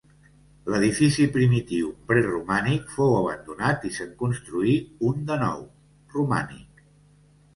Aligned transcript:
L'edifici 0.75 1.25
primitiu 1.33 1.89
preromànic 2.11 2.89
fou 2.95 3.13
abandonat 3.17 3.85
i 3.89 3.93
se'n 3.97 4.15
construí 4.23 4.73
un 5.11 5.21
de 5.29 5.37
nou, 5.45 5.63
romànic. 6.17 6.83